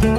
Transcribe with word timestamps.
Moin 0.00 0.12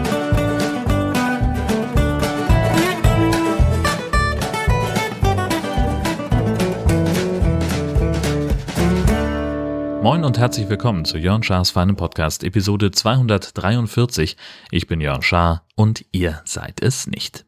und 10.23 10.38
herzlich 10.38 10.70
willkommen 10.70 11.04
zu 11.05 11.17
Jörn 11.17 11.41
Schars 11.41 11.71
feinem 11.71 11.96
Podcast, 11.96 12.44
Episode 12.44 12.91
243. 12.91 14.38
Ich 14.70 14.86
bin 14.86 15.01
Jörn 15.01 15.23
Schaar 15.23 15.65
und 15.73 16.05
ihr 16.11 16.43
seid 16.45 16.79
es 16.84 17.07
nicht. 17.07 17.45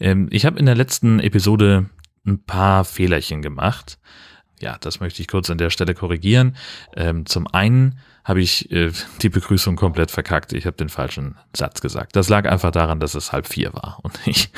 Ähm, 0.00 0.28
ich 0.30 0.44
habe 0.44 0.58
in 0.58 0.66
der 0.66 0.74
letzten 0.74 1.18
Episode 1.18 1.88
ein 2.26 2.44
paar 2.44 2.84
Fehlerchen 2.84 3.40
gemacht. 3.40 3.98
Ja, 4.62 4.78
das 4.80 5.00
möchte 5.00 5.20
ich 5.20 5.28
kurz 5.28 5.50
an 5.50 5.58
der 5.58 5.70
Stelle 5.70 5.92
korrigieren. 5.92 6.56
Ähm, 6.96 7.26
zum 7.26 7.46
einen 7.48 7.98
habe 8.24 8.40
ich 8.40 8.70
äh, 8.70 8.92
die 9.20 9.28
Begrüßung 9.28 9.74
komplett 9.74 10.12
verkackt. 10.12 10.52
Ich 10.52 10.66
habe 10.66 10.76
den 10.76 10.88
falschen 10.88 11.36
Satz 11.54 11.80
gesagt. 11.80 12.14
Das 12.14 12.28
lag 12.28 12.48
einfach 12.48 12.70
daran, 12.70 13.00
dass 13.00 13.16
es 13.16 13.32
halb 13.32 13.48
vier 13.48 13.74
war 13.74 13.98
und 14.02 14.18
ich 14.26 14.50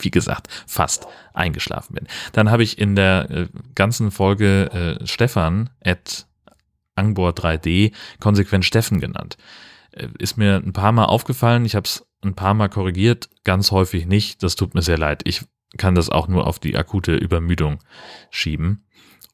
wie 0.00 0.10
gesagt, 0.10 0.48
fast 0.66 1.06
eingeschlafen 1.32 1.94
bin. 1.94 2.06
Dann 2.32 2.50
habe 2.50 2.62
ich 2.62 2.78
in 2.78 2.96
der 2.96 3.30
äh, 3.30 3.48
ganzen 3.74 4.10
Folge 4.10 4.98
äh, 5.00 5.06
Stefan 5.06 5.70
at 5.84 6.26
Angbor3D 6.96 7.92
konsequent 8.20 8.64
Steffen 8.64 9.00
genannt. 9.00 9.36
Äh, 9.92 10.08
ist 10.18 10.36
mir 10.36 10.56
ein 10.56 10.72
paar 10.72 10.92
Mal 10.92 11.04
aufgefallen, 11.04 11.64
ich 11.64 11.74
habe 11.74 11.86
es 11.86 12.04
ein 12.24 12.34
paar 12.34 12.54
Mal 12.54 12.68
korrigiert, 12.68 13.28
ganz 13.44 13.70
häufig 13.70 14.06
nicht. 14.06 14.42
Das 14.42 14.56
tut 14.56 14.74
mir 14.74 14.82
sehr 14.82 14.98
leid. 14.98 15.22
Ich 15.24 15.42
kann 15.76 15.94
das 15.94 16.08
auch 16.08 16.28
nur 16.28 16.46
auf 16.46 16.58
die 16.58 16.76
akute 16.76 17.14
Übermüdung 17.14 17.78
schieben. 18.30 18.84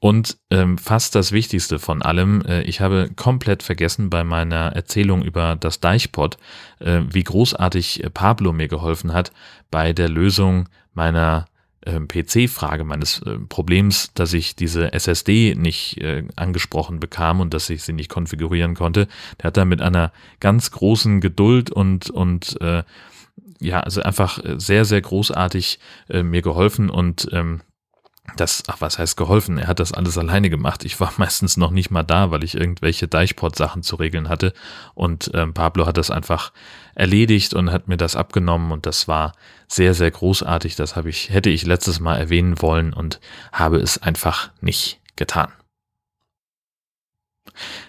Und 0.00 0.38
ähm, 0.50 0.78
fast 0.78 1.14
das 1.14 1.30
Wichtigste 1.30 1.78
von 1.78 2.00
allem, 2.00 2.40
äh, 2.46 2.62
ich 2.62 2.80
habe 2.80 3.10
komplett 3.14 3.62
vergessen 3.62 4.08
bei 4.08 4.24
meiner 4.24 4.72
Erzählung 4.74 5.22
über 5.22 5.56
das 5.56 5.78
Deichpot, 5.80 6.38
äh, 6.78 7.02
wie 7.10 7.22
großartig 7.22 8.02
äh, 8.02 8.08
Pablo 8.08 8.54
mir 8.54 8.66
geholfen 8.66 9.12
hat 9.12 9.30
bei 9.70 9.92
der 9.92 10.08
Lösung 10.08 10.70
meiner 10.94 11.44
äh, 11.82 12.00
PC-Frage, 12.00 12.84
meines 12.84 13.20
Problems, 13.50 14.14
dass 14.14 14.32
ich 14.32 14.56
diese 14.56 14.94
SSD 14.94 15.54
nicht 15.54 15.98
äh, 15.98 16.24
angesprochen 16.34 16.98
bekam 16.98 17.40
und 17.40 17.52
dass 17.52 17.68
ich 17.68 17.82
sie 17.82 17.92
nicht 17.92 18.08
konfigurieren 18.08 18.74
konnte. 18.74 19.06
Der 19.38 19.48
hat 19.48 19.58
da 19.58 19.66
mit 19.66 19.82
einer 19.82 20.12
ganz 20.40 20.70
großen 20.70 21.20
Geduld 21.20 21.70
und, 21.70 22.08
und 22.08 22.58
äh, 22.62 22.84
ja, 23.60 23.80
also 23.80 24.02
einfach 24.02 24.40
sehr, 24.56 24.84
sehr 24.84 25.00
großartig 25.00 25.78
äh, 26.08 26.22
mir 26.22 26.42
geholfen 26.42 26.90
und 26.90 27.28
ähm, 27.32 27.62
das, 28.36 28.62
ach, 28.68 28.80
was 28.80 28.98
heißt 28.98 29.16
geholfen? 29.16 29.58
Er 29.58 29.66
hat 29.66 29.80
das 29.80 29.92
alles 29.92 30.16
alleine 30.16 30.50
gemacht. 30.50 30.84
Ich 30.84 31.00
war 31.00 31.12
meistens 31.18 31.56
noch 31.56 31.70
nicht 31.70 31.90
mal 31.90 32.02
da, 32.02 32.30
weil 32.30 32.44
ich 32.44 32.54
irgendwelche 32.54 33.08
Deichport-Sachen 33.08 33.82
zu 33.82 33.96
regeln 33.96 34.28
hatte. 34.28 34.52
Und 34.94 35.30
ähm, 35.34 35.54
Pablo 35.54 35.86
hat 35.86 35.96
das 35.96 36.10
einfach 36.10 36.52
erledigt 36.94 37.54
und 37.54 37.72
hat 37.72 37.88
mir 37.88 37.96
das 37.96 38.16
abgenommen 38.16 38.72
und 38.72 38.86
das 38.86 39.08
war 39.08 39.32
sehr, 39.68 39.94
sehr 39.94 40.10
großartig. 40.10 40.76
Das 40.76 40.96
habe 40.96 41.10
ich, 41.10 41.30
hätte 41.30 41.50
ich 41.50 41.64
letztes 41.64 42.00
Mal 42.00 42.16
erwähnen 42.16 42.60
wollen 42.60 42.92
und 42.92 43.20
habe 43.52 43.78
es 43.78 43.98
einfach 43.98 44.50
nicht 44.60 45.00
getan. 45.16 45.52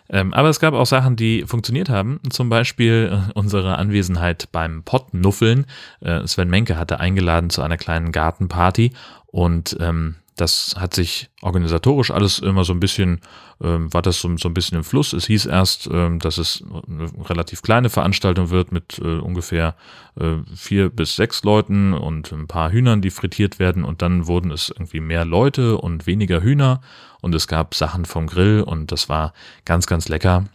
Ähm, 0.09 0.33
aber 0.33 0.49
es 0.49 0.59
gab 0.59 0.73
auch 0.73 0.85
Sachen, 0.85 1.15
die 1.15 1.43
funktioniert 1.45 1.89
haben. 1.89 2.19
Zum 2.29 2.49
Beispiel 2.49 3.11
äh, 3.11 3.31
unsere 3.33 3.77
Anwesenheit 3.77 4.49
beim 4.51 4.83
Pottnuffeln. 4.83 5.65
Äh, 6.01 6.25
Sven 6.27 6.49
Menke 6.49 6.77
hatte 6.77 6.99
eingeladen 6.99 7.49
zu 7.49 7.61
einer 7.61 7.77
kleinen 7.77 8.11
Gartenparty 8.11 8.91
und 9.27 9.77
ähm, 9.79 10.15
das 10.41 10.75
hat 10.77 10.93
sich 10.93 11.29
organisatorisch 11.41 12.09
alles 12.09 12.39
immer 12.39 12.63
so 12.63 12.73
ein 12.73 12.79
bisschen, 12.79 13.19
ähm, 13.61 13.93
war 13.93 14.01
das 14.01 14.19
so, 14.19 14.35
so, 14.37 14.49
ein 14.49 14.53
bisschen 14.53 14.77
im 14.77 14.83
Fluss. 14.83 15.13
Es 15.13 15.27
hieß 15.27 15.45
erst, 15.45 15.87
ähm, 15.91 16.19
dass 16.19 16.37
es 16.37 16.63
eine 16.87 17.09
relativ 17.29 17.61
kleine 17.61 17.89
Veranstaltung 17.89 18.49
wird 18.49 18.71
mit 18.71 18.99
äh, 18.99 19.19
ungefähr 19.19 19.75
äh, 20.19 20.37
vier 20.55 20.89
bis 20.89 21.15
sechs 21.15 21.43
Leuten 21.43 21.93
und 21.93 22.31
ein 22.31 22.47
paar 22.47 22.71
Hühnern, 22.71 23.01
die 23.01 23.11
frittiert 23.11 23.59
werden. 23.59 23.83
Und 23.83 24.01
dann 24.01 24.25
wurden 24.25 24.51
es 24.51 24.69
irgendwie 24.69 25.01
mehr 25.01 25.25
Leute 25.25 25.77
und 25.77 26.07
weniger 26.07 26.41
Hühner. 26.41 26.81
Und 27.21 27.35
es 27.35 27.47
gab 27.47 27.75
Sachen 27.75 28.05
vom 28.05 28.27
Grill 28.27 28.61
und 28.61 28.91
das 28.91 29.07
war 29.07 29.33
ganz, 29.63 29.85
ganz 29.85 30.09
lecker 30.09 30.45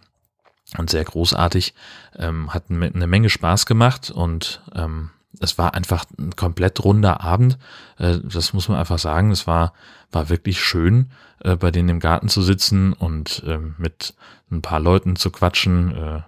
und 0.76 0.90
sehr 0.90 1.04
großartig. 1.04 1.74
Ähm, 2.16 2.52
hat 2.52 2.64
eine 2.68 3.06
Menge 3.06 3.30
Spaß 3.30 3.66
gemacht 3.66 4.10
und 4.10 4.62
ähm, 4.74 5.10
es 5.40 5.58
war 5.58 5.74
einfach 5.74 6.04
ein 6.18 6.34
komplett 6.34 6.82
runder 6.84 7.20
Abend. 7.20 7.58
Äh, 7.98 8.18
das 8.22 8.52
muss 8.52 8.68
man 8.68 8.78
einfach 8.78 8.98
sagen. 8.98 9.30
Es 9.30 9.46
war, 9.46 9.72
war 10.10 10.28
wirklich 10.28 10.60
schön, 10.60 11.10
äh, 11.40 11.56
bei 11.56 11.70
denen 11.70 11.88
im 11.88 12.00
Garten 12.00 12.28
zu 12.28 12.42
sitzen 12.42 12.92
und 12.92 13.42
ähm, 13.46 13.74
mit 13.78 14.14
ein 14.50 14.62
paar 14.62 14.80
Leuten 14.80 15.16
zu 15.16 15.30
quatschen. 15.30 15.94
Äh, 15.94 16.22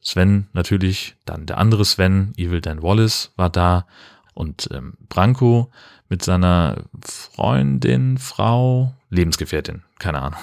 Sven 0.00 0.48
natürlich, 0.52 1.16
dann 1.24 1.46
der 1.46 1.58
andere 1.58 1.84
Sven, 1.84 2.32
Evil 2.36 2.60
Dan 2.60 2.82
Wallace 2.82 3.32
war 3.36 3.50
da 3.50 3.86
und 4.34 4.68
ähm, 4.72 4.94
Branko 5.08 5.70
mit 6.08 6.22
seiner 6.22 6.84
Freundin, 7.00 8.18
Frau, 8.18 8.94
Lebensgefährtin, 9.16 9.82
keine 9.98 10.20
Ahnung. 10.20 10.40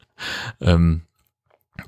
ähm, 0.60 1.02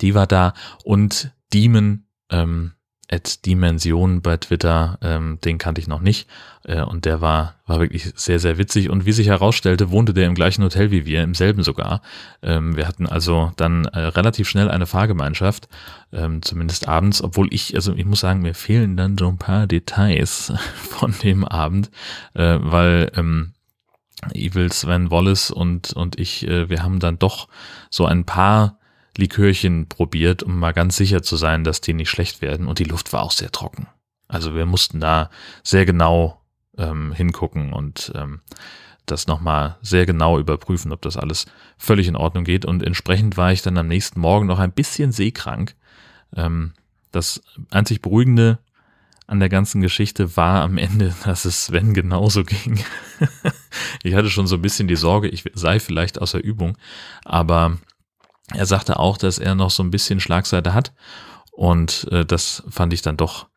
die 0.01 0.15
war 0.15 0.27
da 0.27 0.55
und 0.85 1.33
Demon, 1.53 2.05
ähm, 2.31 2.73
at 3.11 3.45
Dimension 3.47 4.23
bei 4.23 4.37
Twitter, 4.37 4.99
ähm, 5.03 5.39
den 5.45 5.59
kannte 5.59 5.81
ich 5.81 5.89
noch 5.89 6.01
nicht. 6.01 6.29
Äh, 6.65 6.83
und 6.83 7.05
der 7.05 7.21
war, 7.21 7.57
war 7.67 7.81
wirklich 7.81 8.13
sehr, 8.17 8.39
sehr 8.39 8.59
witzig. 8.59 8.91
Und 8.91 9.07
wie 9.07 9.13
sich 9.13 9.29
herausstellte, 9.29 9.91
wohnte 9.91 10.15
der 10.15 10.27
im 10.27 10.35
gleichen 10.35 10.65
Hotel 10.65 10.91
wie 10.91 11.07
wir, 11.07 11.23
im 11.23 11.35
selben 11.35 11.63
sogar. 11.63 12.03
Ähm, 12.43 12.77
wir 12.77 12.89
hatten 12.89 13.07
also 13.07 13.53
dann 13.57 13.85
äh, 13.87 13.99
relativ 14.01 14.49
schnell 14.49 14.71
eine 14.71 14.87
Fahrgemeinschaft, 14.87 15.69
ähm, 16.13 16.43
zumindest 16.43 16.89
abends, 16.89 17.23
obwohl 17.23 17.53
ich, 17.53 17.75
also 17.75 17.95
ich 17.95 18.05
muss 18.05 18.21
sagen, 18.21 18.41
mir 18.41 18.55
fehlen 18.55 18.97
dann 18.97 19.19
so 19.19 19.29
ein 19.29 19.39
paar 19.39 19.67
Details 19.67 20.53
von 20.75 21.15
dem 21.23 21.45
Abend, 21.45 21.91
äh, 22.35 22.59
weil 22.61 23.13
ähm, 23.17 23.54
Evil 24.33 24.73
Sven 24.73 25.11
Wallace 25.11 25.51
und, 25.51 25.93
und 25.93 26.19
ich, 26.19 26.47
äh, 26.47 26.69
wir 26.69 26.83
haben 26.83 27.01
dann 27.01 27.19
doch 27.19 27.49
so 27.91 28.07
ein 28.07 28.25
paar 28.25 28.79
Likörchen 29.17 29.89
probiert, 29.89 30.43
um 30.43 30.59
mal 30.59 30.73
ganz 30.73 30.97
sicher 30.97 31.23
zu 31.23 31.37
sein, 31.37 31.65
dass 31.65 31.81
die 31.81 31.95
nicht 31.95 32.11
schlecht 32.11 32.43
werden. 32.43 32.67
Und 32.67 32.79
die 32.79 32.85
Luft 32.85 33.13
war 33.13 33.23
auch 33.23 33.31
sehr 33.31 33.53
trocken. 33.53 33.87
Also 34.29 34.55
wir 34.55 34.67
mussten 34.67 35.01
da 35.01 35.31
sehr 35.63 35.87
genau 35.87 36.41
ähm, 36.77 37.13
hingucken 37.13 37.73
und 37.73 38.13
ähm, 38.15 38.41
das 39.07 39.27
nochmal 39.27 39.77
sehr 39.83 40.07
genau 40.07 40.39
überprüfen, 40.39 40.93
ob 40.93 41.03
das 41.03 41.17
alles 41.17 41.47
völlig 41.77 42.09
in 42.09 42.17
Ordnung 42.17 42.45
geht. 42.45 42.65
Und 42.65 42.83
entsprechend 42.83 43.37
war 43.37 43.53
ich 43.53 43.63
dann 43.63 43.79
am 43.79 43.87
nächsten 43.87 44.19
Morgen 44.19 44.47
noch 44.47 44.59
ein 44.59 44.73
bisschen 44.73 45.13
seekrank. 45.13 45.75
Ähm, 46.35 46.73
das 47.13 47.43
einzig 47.71 48.03
Beruhigende 48.03 48.59
an 49.27 49.41
der 49.41 49.49
ganzen 49.49 49.81
Geschichte 49.81 50.37
war 50.37 50.63
am 50.63 50.79
Ende, 50.79 51.15
dass 51.25 51.45
es 51.45 51.67
Sven 51.67 51.95
genauso 51.95 52.45
ging. 52.45 52.81
ich 54.03 54.15
hatte 54.15 54.31
schon 54.31 54.47
so 54.47 54.57
ein 54.57 54.63
bisschen 54.63 54.89
die 54.89 54.97
Sorge, 54.97 55.29
ich 55.29 55.45
sei 55.55 55.81
vielleicht 55.81 56.21
außer 56.21 56.43
Übung, 56.43 56.77
aber 57.25 57.79
er 58.53 58.67
sagte 58.67 58.99
auch, 58.99 59.17
dass 59.17 59.39
er 59.39 59.55
noch 59.55 59.71
so 59.71 59.83
ein 59.83 59.91
bisschen 59.91 60.21
Schlagseite 60.21 60.75
hat 60.75 60.93
und 61.53 62.07
äh, 62.11 62.25
das 62.25 62.63
fand 62.69 62.93
ich 62.93 63.03
dann 63.03 63.17
doch 63.17 63.49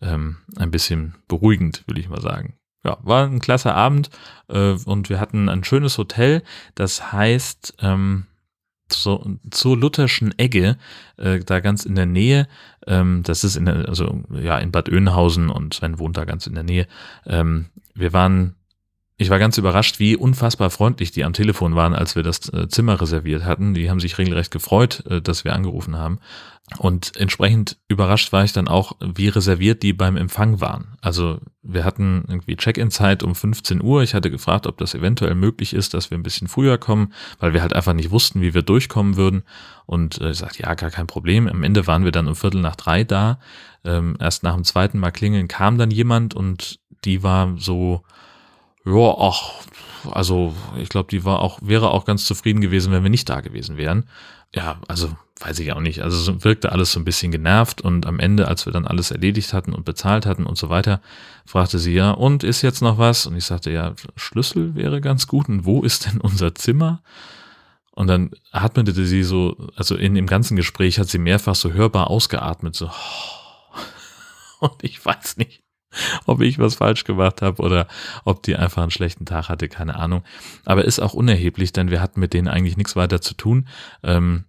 ähm, 0.00 0.38
ein 0.56 0.70
bisschen 0.70 1.14
beruhigend, 1.28 1.84
will 1.86 1.98
ich 1.98 2.08
mal 2.08 2.20
sagen. 2.20 2.54
Ja, 2.84 2.98
war 3.02 3.26
ein 3.26 3.40
klasse 3.40 3.74
Abend 3.74 4.10
äh, 4.48 4.72
und 4.84 5.08
wir 5.08 5.20
hatten 5.20 5.48
ein 5.48 5.64
schönes 5.64 5.98
Hotel, 5.98 6.42
das 6.74 7.12
heißt 7.12 7.74
ähm, 7.80 8.26
so, 8.92 9.38
zur 9.50 9.76
Lutherschen 9.76 10.38
Egge, 10.38 10.76
äh, 11.16 11.40
da 11.40 11.60
ganz 11.60 11.84
in 11.84 11.94
der 11.94 12.06
Nähe, 12.06 12.46
ähm, 12.86 13.22
das 13.24 13.42
ist 13.42 13.56
in 13.56 13.68
also 13.68 14.22
ja 14.30 14.58
in 14.58 14.70
Bad 14.70 14.88
Oeynhausen 14.88 15.50
und 15.50 15.74
Sven 15.74 15.98
wohnt 15.98 16.16
da 16.16 16.24
ganz 16.24 16.46
in 16.46 16.54
der 16.54 16.62
Nähe. 16.62 16.86
Ähm, 17.26 17.66
wir 17.94 18.12
waren 18.12 18.55
ich 19.18 19.30
war 19.30 19.38
ganz 19.38 19.56
überrascht, 19.56 19.98
wie 19.98 20.14
unfassbar 20.14 20.68
freundlich 20.68 21.10
die 21.10 21.24
am 21.24 21.32
Telefon 21.32 21.74
waren, 21.74 21.94
als 21.94 22.16
wir 22.16 22.22
das 22.22 22.52
äh, 22.52 22.68
Zimmer 22.68 23.00
reserviert 23.00 23.44
hatten. 23.44 23.72
Die 23.72 23.88
haben 23.88 24.00
sich 24.00 24.18
regelrecht 24.18 24.50
gefreut, 24.50 25.04
äh, 25.06 25.22
dass 25.22 25.42
wir 25.42 25.54
angerufen 25.54 25.96
haben. 25.96 26.18
Und 26.78 27.16
entsprechend 27.16 27.78
überrascht 27.88 28.32
war 28.32 28.44
ich 28.44 28.52
dann 28.52 28.68
auch, 28.68 28.92
wie 29.00 29.28
reserviert 29.28 29.82
die 29.82 29.92
beim 29.92 30.16
Empfang 30.16 30.60
waren. 30.60 30.98
Also 31.00 31.38
wir 31.62 31.84
hatten 31.84 32.24
irgendwie 32.28 32.56
Check-in-Zeit 32.56 33.22
um 33.22 33.34
15 33.34 33.82
Uhr. 33.82 34.02
Ich 34.02 34.14
hatte 34.14 34.30
gefragt, 34.30 34.66
ob 34.66 34.76
das 34.76 34.94
eventuell 34.94 35.34
möglich 35.34 35.72
ist, 35.72 35.94
dass 35.94 36.10
wir 36.10 36.18
ein 36.18 36.24
bisschen 36.24 36.48
früher 36.48 36.76
kommen, 36.76 37.12
weil 37.38 37.54
wir 37.54 37.62
halt 37.62 37.72
einfach 37.72 37.94
nicht 37.94 38.10
wussten, 38.10 38.42
wie 38.42 38.52
wir 38.52 38.62
durchkommen 38.62 39.16
würden. 39.16 39.44
Und 39.86 40.20
äh, 40.20 40.32
ich 40.32 40.38
sagte, 40.38 40.64
ja, 40.64 40.74
gar 40.74 40.90
kein 40.90 41.06
Problem. 41.06 41.48
Am 41.48 41.62
Ende 41.62 41.86
waren 41.86 42.04
wir 42.04 42.12
dann 42.12 42.28
um 42.28 42.34
Viertel 42.34 42.60
nach 42.60 42.76
drei 42.76 43.02
da. 43.04 43.38
Ähm, 43.82 44.18
erst 44.20 44.42
nach 44.42 44.54
dem 44.54 44.64
zweiten 44.64 44.98
Mal 44.98 45.12
klingeln 45.12 45.48
kam 45.48 45.78
dann 45.78 45.90
jemand 45.90 46.34
und 46.34 46.80
die 47.04 47.22
war 47.22 47.54
so 47.56 48.02
ja, 48.86 49.14
ach, 49.18 49.52
also 50.12 50.54
ich 50.78 50.88
glaube, 50.88 51.08
die 51.10 51.24
war 51.24 51.40
auch, 51.40 51.58
wäre 51.60 51.90
auch 51.90 52.04
ganz 52.04 52.24
zufrieden 52.24 52.60
gewesen, 52.60 52.92
wenn 52.92 53.02
wir 53.02 53.10
nicht 53.10 53.28
da 53.28 53.40
gewesen 53.40 53.76
wären. 53.76 54.04
Ja, 54.54 54.80
also 54.88 55.10
weiß 55.40 55.58
ich 55.58 55.72
auch 55.72 55.80
nicht. 55.80 56.02
Also 56.02 56.16
so 56.16 56.44
wirkte 56.44 56.72
alles 56.72 56.92
so 56.92 57.00
ein 57.00 57.04
bisschen 57.04 57.30
genervt 57.30 57.80
und 57.80 58.06
am 58.06 58.20
Ende, 58.20 58.48
als 58.48 58.64
wir 58.64 58.72
dann 58.72 58.86
alles 58.86 59.10
erledigt 59.10 59.52
hatten 59.52 59.74
und 59.74 59.84
bezahlt 59.84 60.24
hatten 60.24 60.46
und 60.46 60.56
so 60.56 60.70
weiter, 60.70 61.00
fragte 61.44 61.78
sie 61.78 61.92
ja, 61.92 62.12
und 62.12 62.44
ist 62.44 62.62
jetzt 62.62 62.80
noch 62.80 62.96
was? 62.96 63.26
Und 63.26 63.36
ich 63.36 63.44
sagte, 63.44 63.70
ja, 63.70 63.94
Schlüssel 64.14 64.74
wäre 64.74 65.00
ganz 65.00 65.26
gut. 65.26 65.48
Und 65.48 65.66
wo 65.66 65.82
ist 65.82 66.06
denn 66.06 66.20
unser 66.20 66.54
Zimmer? 66.54 67.02
Und 67.90 68.06
dann 68.06 68.30
atmete 68.52 68.92
sie 68.92 69.22
so, 69.22 69.56
also 69.74 69.96
in 69.96 70.14
dem 70.14 70.26
ganzen 70.26 70.56
Gespräch 70.56 70.98
hat 70.98 71.08
sie 71.08 71.18
mehrfach 71.18 71.54
so 71.54 71.72
hörbar 71.72 72.08
ausgeatmet, 72.08 72.74
so. 72.74 72.90
Und 74.60 74.82
ich 74.82 75.04
weiß 75.04 75.36
nicht, 75.38 75.62
ob 76.26 76.40
ich 76.40 76.58
was 76.58 76.76
falsch 76.76 77.04
gemacht 77.04 77.42
habe 77.42 77.62
oder 77.62 77.86
ob 78.24 78.42
die 78.42 78.56
einfach 78.56 78.82
einen 78.82 78.90
schlechten 78.90 79.26
Tag 79.26 79.48
hatte, 79.48 79.68
keine 79.68 79.96
Ahnung. 79.96 80.22
Aber 80.64 80.84
ist 80.84 81.00
auch 81.00 81.14
unerheblich, 81.14 81.72
denn 81.72 81.90
wir 81.90 82.00
hatten 82.00 82.20
mit 82.20 82.34
denen 82.34 82.48
eigentlich 82.48 82.76
nichts 82.76 82.96
weiter 82.96 83.20
zu 83.20 83.34
tun. 83.34 83.68
Ähm, 84.02 84.44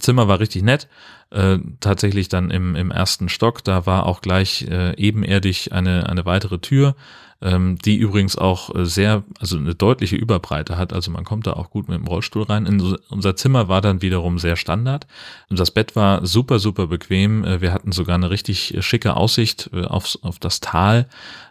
Zimmer 0.00 0.28
war 0.28 0.40
richtig 0.40 0.62
nett. 0.62 0.88
Äh, 1.30 1.58
tatsächlich 1.80 2.28
dann 2.28 2.50
im, 2.50 2.74
im 2.74 2.90
ersten 2.90 3.28
Stock, 3.28 3.62
da 3.62 3.84
war 3.84 4.06
auch 4.06 4.22
gleich 4.22 4.62
äh, 4.62 4.94
ebenerdig 4.96 5.72
eine, 5.72 6.08
eine 6.08 6.24
weitere 6.24 6.58
Tür 6.58 6.96
ähm, 7.40 7.78
die 7.78 7.96
übrigens 7.96 8.36
auch 8.36 8.74
äh, 8.74 8.84
sehr, 8.84 9.22
also 9.38 9.56
eine 9.56 9.74
deutliche 9.74 10.16
Überbreite 10.16 10.76
hat. 10.76 10.92
Also 10.92 11.10
man 11.10 11.24
kommt 11.24 11.46
da 11.46 11.52
auch 11.52 11.70
gut 11.70 11.88
mit 11.88 11.98
dem 11.98 12.06
Rollstuhl 12.06 12.42
rein. 12.42 12.66
In 12.66 12.96
unser 13.10 13.36
Zimmer 13.36 13.68
war 13.68 13.80
dann 13.80 14.02
wiederum 14.02 14.38
sehr 14.38 14.56
Standard. 14.56 15.06
Das 15.48 15.70
Bett 15.70 15.94
war 15.94 16.26
super, 16.26 16.58
super 16.58 16.88
bequem. 16.88 17.44
Äh, 17.44 17.60
wir 17.60 17.72
hatten 17.72 17.92
sogar 17.92 18.16
eine 18.16 18.30
richtig 18.30 18.76
schicke 18.80 19.14
Aussicht 19.14 19.70
äh, 19.72 19.84
aufs, 19.84 20.18
auf 20.22 20.40
das 20.40 20.60
Tal. 20.60 21.08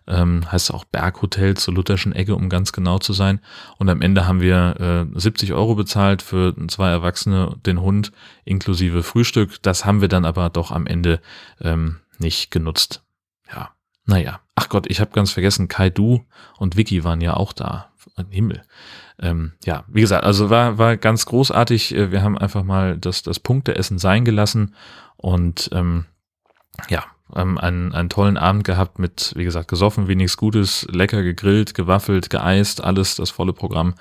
Ähm, 0.07 0.51
heißt 0.51 0.73
auch 0.73 0.83
Berghotel 0.83 1.55
zur 1.55 1.73
Lutherschen 1.73 2.13
Ecke, 2.13 2.35
um 2.35 2.49
ganz 2.49 2.73
genau 2.73 2.99
zu 2.99 3.13
sein. 3.13 3.39
Und 3.77 3.89
am 3.89 4.01
Ende 4.01 4.27
haben 4.27 4.41
wir 4.41 5.07
äh, 5.15 5.19
70 5.19 5.53
Euro 5.53 5.75
bezahlt 5.75 6.21
für 6.21 6.53
zwei 6.67 6.89
Erwachsene, 6.89 7.55
den 7.65 7.81
Hund 7.81 8.11
inklusive 8.43 9.03
Frühstück. 9.03 9.61
Das 9.61 9.85
haben 9.85 10.01
wir 10.01 10.09
dann 10.09 10.25
aber 10.25 10.49
doch 10.49 10.71
am 10.71 10.85
Ende 10.85 11.21
ähm, 11.61 11.97
nicht 12.19 12.51
genutzt. 12.51 13.06
Ja, 14.07 14.13
naja, 14.13 14.39
ach 14.55 14.69
Gott, 14.69 14.85
ich 14.89 14.99
habe 14.99 15.11
ganz 15.11 15.31
vergessen, 15.31 15.67
Kai 15.67 15.89
Du 15.89 16.25
und 16.57 16.77
Vicky 16.77 17.03
waren 17.03 17.21
ja 17.21 17.35
auch 17.35 17.53
da. 17.53 17.89
Himmel. 18.29 18.63
Ähm, 19.19 19.53
ja, 19.65 19.83
wie 19.87 20.01
gesagt, 20.01 20.23
also 20.23 20.49
war, 20.49 20.77
war 20.77 20.97
ganz 20.97 21.25
großartig. 21.25 21.95
Äh, 21.95 22.11
wir 22.11 22.23
haben 22.23 22.37
einfach 22.37 22.63
mal 22.63 22.97
das, 22.97 23.21
das 23.21 23.39
Punkteessen 23.39 23.97
sein 23.99 24.25
gelassen 24.25 24.75
und 25.17 25.69
ähm, 25.73 26.05
ja, 26.89 27.03
ähm, 27.35 27.57
einen, 27.57 27.93
einen 27.93 28.09
tollen 28.09 28.37
Abend 28.37 28.63
gehabt 28.63 28.99
mit, 28.99 29.33
wie 29.35 29.43
gesagt, 29.43 29.67
gesoffen, 29.67 30.07
wenigstens 30.07 30.37
Gutes, 30.37 30.87
lecker 30.89 31.23
gegrillt, 31.23 31.73
gewaffelt, 31.73 32.29
geeist, 32.29 32.83
alles 32.83 33.15
das 33.15 33.29
volle 33.29 33.53
Programm 33.53 33.95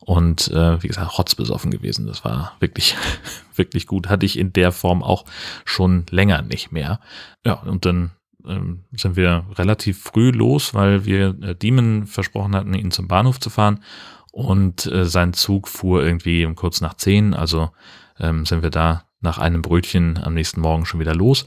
und 0.00 0.48
äh, 0.48 0.82
wie 0.82 0.88
gesagt, 0.88 1.18
rotzbesoffen 1.18 1.70
gewesen. 1.70 2.06
Das 2.06 2.24
war 2.24 2.56
wirklich, 2.60 2.96
wirklich 3.54 3.86
gut. 3.86 4.08
Hatte 4.08 4.26
ich 4.26 4.38
in 4.38 4.52
der 4.52 4.72
Form 4.72 5.02
auch 5.02 5.24
schon 5.64 6.06
länger 6.10 6.42
nicht 6.42 6.72
mehr. 6.72 7.00
Ja, 7.44 7.54
und 7.54 7.84
dann 7.84 8.10
ähm, 8.46 8.84
sind 8.92 9.16
wir 9.16 9.44
relativ 9.54 10.02
früh 10.02 10.30
los, 10.30 10.74
weil 10.74 11.04
wir 11.04 11.36
äh, 11.42 11.54
Diemen 11.54 12.06
versprochen 12.06 12.54
hatten, 12.54 12.74
ihn 12.74 12.90
zum 12.90 13.08
Bahnhof 13.08 13.40
zu 13.40 13.50
fahren. 13.50 13.80
Und 14.30 14.86
äh, 14.86 15.04
sein 15.04 15.34
Zug 15.34 15.68
fuhr 15.68 16.02
irgendwie 16.02 16.44
um 16.46 16.54
kurz 16.54 16.80
nach 16.80 16.94
zehn. 16.94 17.34
Also 17.34 17.70
ähm, 18.18 18.46
sind 18.46 18.62
wir 18.62 18.70
da 18.70 19.04
nach 19.20 19.38
einem 19.38 19.62
Brötchen 19.62 20.18
am 20.22 20.34
nächsten 20.34 20.60
Morgen 20.60 20.86
schon 20.86 21.00
wieder 21.00 21.14
los. 21.14 21.46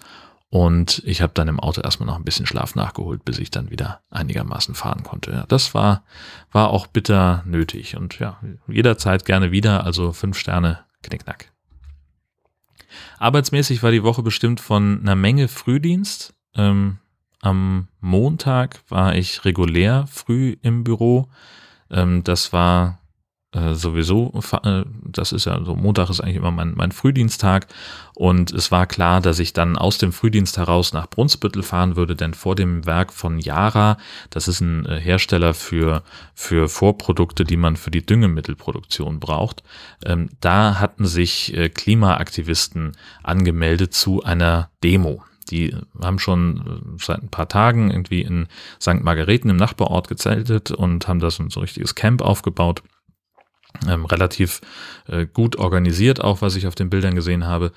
Und 0.49 1.01
ich 1.05 1.21
habe 1.21 1.33
dann 1.33 1.47
im 1.47 1.59
Auto 1.59 1.81
erstmal 1.81 2.07
noch 2.07 2.15
ein 2.15 2.23
bisschen 2.23 2.45
Schlaf 2.45 2.75
nachgeholt, 2.75 3.25
bis 3.25 3.39
ich 3.39 3.51
dann 3.51 3.71
wieder 3.71 4.01
einigermaßen 4.09 4.75
fahren 4.75 5.03
konnte. 5.03 5.31
Ja, 5.31 5.45
das 5.47 5.73
war, 5.73 6.03
war 6.51 6.69
auch 6.69 6.87
bitter 6.87 7.43
nötig. 7.45 7.97
Und 7.97 8.19
ja, 8.19 8.39
jederzeit 8.67 9.25
gerne 9.25 9.51
wieder. 9.51 9.83
Also 9.83 10.13
fünf 10.13 10.37
Sterne, 10.37 10.85
knickknack. 11.01 11.51
Arbeitsmäßig 13.17 13.83
war 13.83 13.91
die 13.91 14.03
Woche 14.03 14.23
bestimmt 14.23 14.61
von 14.61 15.01
einer 15.01 15.15
Menge 15.15 15.47
Frühdienst. 15.47 16.34
Ähm, 16.55 16.97
am 17.41 17.87
Montag 18.01 18.79
war 18.89 19.15
ich 19.15 19.45
regulär 19.45 20.07
früh 20.07 20.55
im 20.61 20.83
Büro. 20.83 21.27
Ähm, 21.91 22.23
das 22.23 22.51
war 22.53 22.99
äh, 23.55 23.73
sowieso, 23.73 24.33
äh, 24.63 24.83
das 25.03 25.31
ist 25.31 25.45
ja 25.45 25.63
so, 25.63 25.75
Montag 25.75 26.09
ist 26.09 26.19
eigentlich 26.19 26.35
immer 26.35 26.51
mein, 26.51 26.73
mein 26.75 26.91
Frühdiensttag 26.91 27.67
und 28.15 28.51
es 28.51 28.71
war 28.71 28.85
klar, 28.85 29.21
dass 29.21 29.39
ich 29.39 29.53
dann 29.53 29.77
aus 29.77 29.97
dem 29.97 30.11
Frühdienst 30.11 30.57
heraus 30.57 30.91
nach 30.91 31.07
Brunsbüttel 31.07 31.63
fahren 31.63 31.95
würde, 31.95 32.15
denn 32.15 32.33
vor 32.33 32.55
dem 32.55 32.85
Werk 32.85 33.13
von 33.13 33.39
Yara, 33.39 33.97
das 34.29 34.47
ist 34.47 34.59
ein 34.59 34.85
äh, 34.87 34.99
Hersteller 34.99 35.53
für, 35.53 36.03
für 36.33 36.67
Vorprodukte, 36.67 37.45
die 37.45 37.57
man 37.57 37.77
für 37.77 37.91
die 37.91 38.05
Düngemittelproduktion 38.05 39.19
braucht, 39.19 39.63
ähm, 40.03 40.29
da 40.41 40.79
hatten 40.79 41.05
sich 41.05 41.55
Klimaaktivisten 41.75 42.97
angemeldet 43.23 43.93
zu 43.93 44.23
einer 44.23 44.69
Demo. 44.83 45.23
Die 45.49 45.75
haben 46.01 46.19
schon 46.19 46.57
äh, 46.57 47.03
seit 47.03 47.21
ein 47.21 47.29
paar 47.29 47.47
Tagen 47.47 47.91
irgendwie 47.91 48.21
in 48.21 48.47
St. 48.81 49.03
Margareten 49.03 49.49
im 49.49 49.57
Nachbarort 49.57 50.07
gezeltet 50.07 50.71
und 50.71 51.07
haben 51.07 51.19
da 51.19 51.29
so 51.29 51.43
ein 51.43 51.49
so 51.49 51.59
richtiges 51.59 51.95
Camp 51.95 52.21
aufgebaut. 52.21 52.83
Ähm, 53.87 54.05
relativ 54.05 54.61
äh, 55.07 55.25
gut 55.25 55.57
organisiert, 55.57 56.21
auch 56.21 56.41
was 56.41 56.55
ich 56.55 56.65
auf 56.65 56.75
den 56.75 56.89
Bildern 56.89 57.13
gesehen 57.13 57.45
habe. 57.45 57.71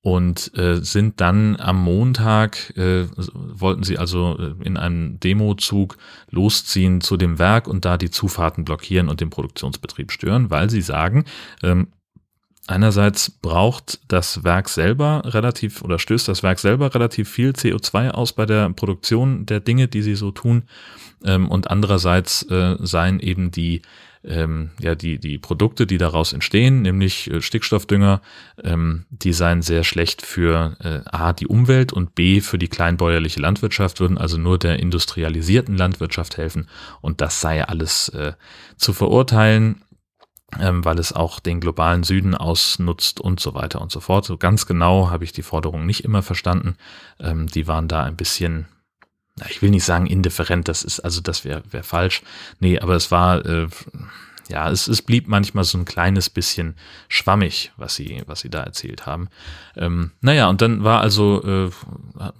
Und 0.00 0.50
äh, 0.58 0.82
sind 0.82 1.20
dann 1.20 1.56
am 1.60 1.80
Montag, 1.80 2.76
äh, 2.76 3.06
wollten 3.16 3.84
sie 3.84 3.98
also 3.98 4.36
äh, 4.36 4.54
in 4.64 4.76
einem 4.76 5.20
Demozug 5.20 5.96
losziehen 6.30 7.00
zu 7.00 7.16
dem 7.16 7.38
Werk 7.38 7.68
und 7.68 7.84
da 7.84 7.96
die 7.98 8.10
Zufahrten 8.10 8.64
blockieren 8.64 9.08
und 9.08 9.20
den 9.20 9.30
Produktionsbetrieb 9.30 10.10
stören, 10.10 10.50
weil 10.50 10.70
sie 10.70 10.82
sagen, 10.82 11.24
ähm, 11.62 11.88
Einerseits 12.68 13.28
braucht 13.28 13.98
das 14.06 14.44
Werk 14.44 14.68
selber 14.68 15.22
relativ 15.26 15.82
oder 15.82 15.98
stößt 15.98 16.28
das 16.28 16.44
Werk 16.44 16.60
selber 16.60 16.94
relativ 16.94 17.28
viel 17.28 17.50
CO2 17.50 18.10
aus 18.10 18.32
bei 18.32 18.46
der 18.46 18.70
Produktion 18.70 19.46
der 19.46 19.58
Dinge, 19.58 19.88
die 19.88 20.02
sie 20.02 20.14
so 20.14 20.30
tun. 20.30 20.62
Ähm, 21.24 21.48
und 21.48 21.70
andererseits 21.70 22.42
äh, 22.50 22.76
seien 22.80 23.18
eben 23.18 23.50
die 23.50 23.82
ähm, 24.24 24.70
ja, 24.80 24.94
die, 24.94 25.18
die 25.18 25.38
Produkte, 25.38 25.86
die 25.86 25.98
daraus 25.98 26.32
entstehen, 26.32 26.82
nämlich 26.82 27.30
äh, 27.30 27.42
Stickstoffdünger, 27.42 28.20
ähm, 28.62 29.04
die 29.10 29.32
seien 29.32 29.62
sehr 29.62 29.82
schlecht 29.82 30.22
für 30.22 30.76
äh, 30.80 31.00
A, 31.10 31.32
die 31.32 31.48
Umwelt 31.48 31.92
und 31.92 32.14
B, 32.14 32.40
für 32.40 32.58
die 32.58 32.68
kleinbäuerliche 32.68 33.40
Landwirtschaft, 33.40 33.98
würden 33.98 34.18
also 34.18 34.38
nur 34.38 34.58
der 34.58 34.78
industrialisierten 34.78 35.76
Landwirtschaft 35.76 36.36
helfen. 36.36 36.68
Und 37.00 37.20
das 37.20 37.40
sei 37.40 37.66
alles 37.66 38.10
äh, 38.10 38.34
zu 38.76 38.92
verurteilen 38.92 39.82
ähm, 40.60 40.84
weil 40.84 40.98
es 40.98 41.12
auch 41.12 41.40
den 41.40 41.60
globalen 41.60 42.02
Süden 42.02 42.34
ausnutzt 42.34 43.20
und 43.20 43.40
so 43.40 43.54
weiter 43.54 43.80
und 43.80 43.90
so 43.90 44.00
fort. 44.00 44.24
So 44.24 44.36
ganz 44.36 44.66
genau 44.66 45.10
habe 45.10 45.24
ich 45.24 45.32
die 45.32 45.42
Forderung 45.42 45.86
nicht 45.86 46.04
immer 46.04 46.22
verstanden. 46.22 46.76
Ähm, 47.20 47.46
die 47.46 47.66
waren 47.66 47.88
da 47.88 48.02
ein 48.02 48.16
bisschen, 48.16 48.66
ich 49.48 49.62
will 49.62 49.70
nicht 49.70 49.84
sagen 49.84 50.06
indifferent, 50.06 50.68
das 50.68 50.82
ist, 50.82 51.00
also 51.00 51.20
das 51.20 51.44
wäre 51.44 51.62
wär 51.70 51.84
falsch. 51.84 52.22
Nee, 52.60 52.78
aber 52.78 52.94
es 52.94 53.10
war, 53.10 53.44
äh, 53.46 53.68
ja, 54.52 54.70
es, 54.70 54.86
es 54.86 55.00
blieb 55.00 55.28
manchmal 55.28 55.64
so 55.64 55.78
ein 55.78 55.86
kleines 55.86 56.28
bisschen 56.28 56.74
schwammig, 57.08 57.72
was 57.78 57.94
sie, 57.94 58.22
was 58.26 58.40
sie 58.40 58.50
da 58.50 58.62
erzählt 58.62 59.06
haben. 59.06 59.28
Ähm, 59.76 60.10
naja, 60.20 60.50
und 60.50 60.60
dann 60.60 60.84
war 60.84 61.00
also, 61.00 61.42
äh, 61.42 61.70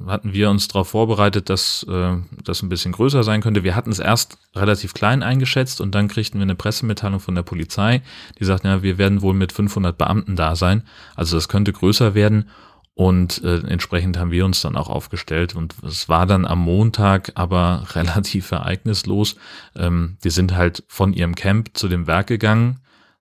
hatten 0.07 0.35
wir 0.35 0.51
uns 0.51 0.69
darauf 0.69 0.91
vorbereitet, 0.91 1.49
dass 1.49 1.87
äh, 1.89 2.17
das 2.45 2.63
ein 2.63 2.69
bisschen 2.69 2.93
größer 2.93 3.23
sein 3.23 3.41
könnte. 3.41 3.65
Wir 3.65 3.75
hatten 3.75 3.91
es 3.91 3.99
erst 3.99 4.37
relativ 4.55 4.93
klein 4.93 5.23
eingeschätzt 5.23 5.81
und 5.81 5.95
dann 5.95 6.09
kriegten 6.09 6.39
wir 6.39 6.43
eine 6.43 6.55
Pressemitteilung 6.55 7.19
von 7.19 7.35
der 7.35 7.43
Polizei, 7.43 8.03
die 8.39 8.45
sagt, 8.45 8.65
ja, 8.65 8.83
wir 8.83 8.99
werden 8.99 9.23
wohl 9.23 9.35
mit 9.35 9.53
500 9.53 9.97
Beamten 9.97 10.37
da 10.37 10.55
sein. 10.55 10.83
Also 11.17 11.37
das 11.37 11.49
könnte 11.49 11.73
größer 11.73 12.15
werden. 12.15 12.51
Und 12.95 13.43
äh, 13.43 13.61
entsprechend 13.61 14.19
haben 14.19 14.31
wir 14.31 14.45
uns 14.45 14.61
dann 14.61 14.77
auch 14.77 14.91
aufgestellt. 14.91 15.55
Und 15.55 15.75
es 15.83 16.09
war 16.09 16.27
dann 16.27 16.47
am 16.47 16.61
Montag 16.61 17.33
aber 17.35 17.87
relativ 17.95 18.51
ereignislos. 18.51 19.37
Ähm, 19.75 20.19
die 20.25 20.31
sind 20.31 20.55
halt 20.55 20.85
von 20.89 21.13
ihrem 21.13 21.35
Camp 21.35 21.71
zu 21.75 21.89
dem 21.89 22.07
Werk 22.07 22.27
gegangen, 22.27 22.81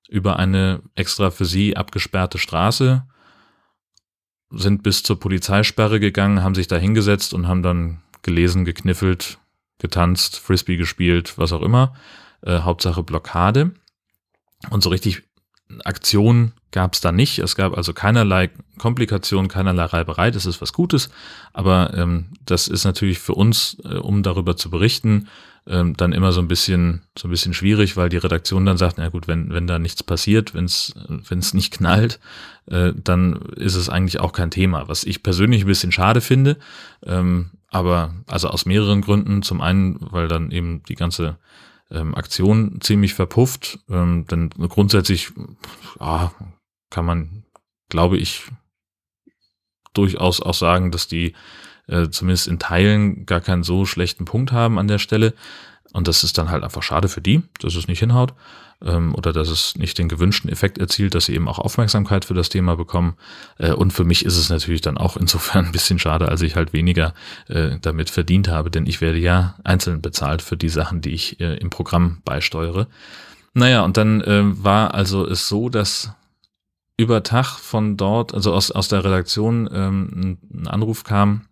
über 0.10 0.38
eine 0.38 0.82
extra 0.96 1.32
für 1.32 1.46
sie 1.46 1.78
abgesperrte 1.78 2.38
Straße, 2.38 3.04
sind 4.50 4.84
bis 4.84 5.04
zur 5.04 5.18
Polizeisperre 5.18 6.02
gegangen, 6.02 6.44
haben 6.44 6.56
sich 6.56 6.68
da 6.68 6.76
hingesetzt 6.76 7.34
und 7.34 7.48
haben 7.48 7.64
dann 7.64 8.02
gelesen, 8.22 8.66
gekniffelt, 8.66 9.40
getanzt, 9.80 10.38
Frisbee 10.38 10.76
gespielt, 10.76 11.38
was 11.38 11.54
auch 11.54 11.62
immer. 11.62 11.94
Äh, 12.42 12.60
Hauptsache 12.60 13.04
Blockade. 13.04 13.72
Und 14.70 14.84
so 14.84 14.90
richtig 14.90 15.24
Aktion 15.84 16.54
gab 16.72 16.94
es 16.94 17.02
da 17.02 17.12
nicht. 17.12 17.40
Es 17.40 17.56
gab 17.56 17.76
also 17.76 17.94
keinerlei 17.94 18.50
Komplikation, 18.78 19.48
keinerlei 19.48 19.86
Reiberei. 19.86 20.32
Das 20.32 20.46
ist 20.46 20.62
was 20.62 20.74
Gutes. 20.74 21.10
Aber 21.54 21.94
ähm, 21.96 22.28
das 22.46 22.68
ist 22.68 22.86
natürlich 22.86 23.20
für 23.20 23.34
uns, 23.34 23.78
äh, 23.84 23.96
um 23.96 24.24
darüber 24.24 24.56
zu 24.56 24.70
berichten, 24.70 25.28
ähm, 25.68 25.96
dann 25.96 26.12
immer 26.12 26.32
so 26.32 26.42
ein 26.42 26.48
bisschen 26.48 27.04
so 27.18 27.28
ein 27.28 27.32
bisschen 27.32 27.54
schwierig, 27.54 27.96
weil 27.96 28.10
die 28.10 28.18
Redaktion 28.18 28.66
dann 28.66 28.78
sagt, 28.78 28.98
na 28.98 29.10
gut, 29.10 29.28
wenn 29.28 29.54
wenn 29.54 29.68
da 29.68 29.78
nichts 29.78 30.02
passiert, 30.02 30.56
wenn 30.56 30.66
es 30.66 30.94
wenn 31.08 31.40
es 31.40 31.54
nicht 31.54 31.72
knallt, 31.72 32.20
äh, 32.66 32.94
dann 32.96 33.36
ist 33.56 33.76
es 33.76 33.90
eigentlich 33.90 34.20
auch 34.20 34.34
kein 34.34 34.50
Thema. 34.50 34.88
Was 34.88 35.04
ich 35.04 35.22
persönlich 35.22 35.64
ein 35.64 35.68
bisschen 35.68 35.92
schade 35.92 36.22
finde, 36.22 36.58
ähm, 37.06 37.52
aber 37.70 38.16
also 38.28 38.48
aus 38.50 38.66
mehreren 38.66 39.02
Gründen. 39.02 39.44
Zum 39.44 39.62
einen, 39.62 39.98
weil 40.00 40.28
dann 40.28 40.52
eben 40.52 40.84
die 40.84 40.96
ganze 40.96 41.38
ähm, 41.92 42.16
Aktion 42.16 42.80
ziemlich 42.82 43.14
verpufft. 43.14 43.80
Ähm, 43.90 44.26
denn 44.28 44.50
grundsätzlich 44.50 45.32
ja, 46.00 46.34
kann 46.90 47.06
man, 47.06 47.44
glaube 47.90 48.18
ich, 48.18 48.44
durchaus 49.94 50.42
auch 50.42 50.54
sagen, 50.54 50.92
dass 50.92 51.08
die 51.08 51.34
äh, 51.88 52.10
zumindest 52.10 52.48
in 52.48 52.60
Teilen 52.60 53.26
gar 53.26 53.42
keinen 53.42 53.64
so 53.64 53.86
schlechten 53.86 54.26
Punkt 54.26 54.52
haben 54.52 54.80
an 54.80 54.88
der 54.88 55.00
Stelle. 55.00 55.34
Und 55.94 56.08
das 56.08 56.24
ist 56.24 56.38
dann 56.38 56.50
halt 56.50 56.64
einfach 56.64 56.84
schade 56.84 57.10
für 57.10 57.22
die, 57.22 57.44
dass 57.60 57.76
es 57.76 57.88
nicht 57.88 58.00
hinhaut 58.00 58.34
ähm, 58.84 59.14
oder 59.16 59.34
dass 59.34 59.50
es 59.50 59.76
nicht 59.76 59.98
den 59.98 60.10
gewünschten 60.10 60.50
Effekt 60.50 60.78
erzielt, 60.78 61.16
dass 61.16 61.26
sie 61.26 61.36
eben 61.36 61.48
auch 61.48 61.60
Aufmerksamkeit 61.60 62.26
für 62.26 62.34
das 62.34 62.50
Thema 62.50 62.76
bekommen. 62.76 63.16
Äh, 63.58 63.74
und 63.74 63.92
für 63.92 64.04
mich 64.04 64.26
ist 64.26 64.38
es 64.38 64.50
natürlich 64.50 64.82
dann 64.82 64.98
auch 64.98 65.18
insofern 65.18 65.66
ein 65.68 65.72
bisschen 65.72 66.00
schade, 66.00 66.28
als 66.28 66.42
ich 66.42 66.56
halt 66.56 66.74
weniger 66.74 67.14
äh, 67.48 67.78
damit 67.82 68.10
verdient 68.10 68.48
habe, 68.48 68.72
denn 68.72 68.86
ich 68.86 69.02
werde 69.02 69.20
ja 69.20 69.56
einzeln 69.64 70.02
bezahlt 70.02 70.42
für 70.42 70.58
die 70.58 70.70
Sachen, 70.70 71.02
die 71.02 71.12
ich 71.12 71.40
äh, 71.40 71.56
im 71.58 71.70
Programm 71.70 72.22
beisteuere. 72.24 72.88
Naja, 73.54 73.84
und 73.84 73.98
dann 73.98 74.22
äh, 74.22 74.44
war 74.44 74.94
also 74.94 75.28
es 75.28 75.48
so, 75.48 75.70
dass 75.70 76.14
über 76.98 77.24
Tag 77.24 77.58
von 77.58 77.98
dort, 77.98 78.34
also 78.34 78.54
aus, 78.54 78.72
aus 78.72 78.88
der 78.88 79.04
Redaktion, 79.04 79.70
ähm, 79.74 80.38
ein 80.54 80.68
Anruf 80.68 81.04
kam, 81.04 81.48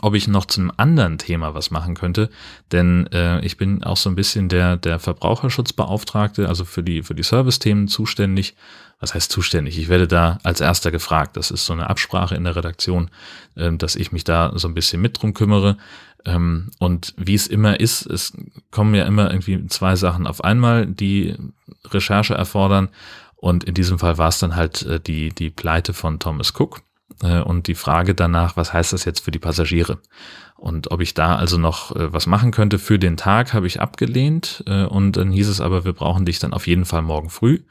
ob 0.00 0.14
ich 0.14 0.28
noch 0.28 0.46
zu 0.46 0.60
einem 0.60 0.72
anderen 0.76 1.18
Thema 1.18 1.54
was 1.54 1.70
machen 1.70 1.94
könnte, 1.94 2.30
denn 2.70 3.06
äh, 3.12 3.44
ich 3.44 3.56
bin 3.56 3.82
auch 3.84 3.96
so 3.96 4.08
ein 4.08 4.14
bisschen 4.14 4.48
der 4.48 4.76
der 4.76 4.98
Verbraucherschutzbeauftragte, 4.98 6.48
also 6.48 6.64
für 6.64 6.82
die 6.82 7.02
für 7.02 7.14
die 7.14 7.22
Service-Themen 7.22 7.88
zuständig. 7.88 8.54
Was 9.00 9.14
heißt 9.14 9.32
zuständig? 9.32 9.78
Ich 9.78 9.88
werde 9.88 10.06
da 10.06 10.38
als 10.44 10.60
erster 10.60 10.92
gefragt. 10.92 11.36
Das 11.36 11.50
ist 11.50 11.66
so 11.66 11.72
eine 11.72 11.90
Absprache 11.90 12.36
in 12.36 12.44
der 12.44 12.54
Redaktion, 12.54 13.10
äh, 13.56 13.72
dass 13.72 13.96
ich 13.96 14.12
mich 14.12 14.24
da 14.24 14.52
so 14.54 14.68
ein 14.68 14.74
bisschen 14.74 15.02
mit 15.02 15.20
drum 15.20 15.34
kümmere. 15.34 15.76
Ähm, 16.24 16.70
und 16.78 17.12
wie 17.16 17.34
es 17.34 17.48
immer 17.48 17.80
ist, 17.80 18.06
es 18.06 18.32
kommen 18.70 18.94
ja 18.94 19.04
immer 19.04 19.30
irgendwie 19.30 19.66
zwei 19.66 19.96
Sachen 19.96 20.26
auf 20.26 20.44
einmal, 20.44 20.86
die 20.86 21.34
Recherche 21.86 22.34
erfordern. 22.34 22.90
Und 23.34 23.64
in 23.64 23.74
diesem 23.74 23.98
Fall 23.98 24.18
war 24.18 24.28
es 24.28 24.38
dann 24.38 24.54
halt 24.54 24.82
äh, 24.82 25.00
die 25.00 25.30
die 25.30 25.50
Pleite 25.50 25.94
von 25.94 26.20
Thomas 26.20 26.52
Cook 26.56 26.82
und 27.20 27.66
die 27.66 27.74
Frage 27.74 28.14
danach, 28.14 28.56
was 28.56 28.72
heißt 28.72 28.92
das 28.92 29.04
jetzt 29.04 29.20
für 29.20 29.30
die 29.30 29.38
Passagiere? 29.38 29.98
Und 30.62 30.92
ob 30.92 31.00
ich 31.00 31.12
da 31.12 31.34
also 31.34 31.58
noch 31.58 31.96
äh, 31.96 32.12
was 32.12 32.28
machen 32.28 32.52
könnte 32.52 32.78
für 32.78 32.96
den 32.96 33.16
Tag, 33.16 33.52
habe 33.52 33.66
ich 33.66 33.80
abgelehnt. 33.80 34.62
Äh, 34.68 34.84
und 34.84 35.16
dann 35.16 35.32
hieß 35.32 35.48
es 35.48 35.60
aber, 35.60 35.84
wir 35.84 35.92
brauchen 35.92 36.24
dich 36.24 36.38
dann 36.38 36.52
auf 36.52 36.68
jeden 36.68 36.84
Fall 36.84 37.02
morgen 37.02 37.30
früh. 37.30 37.64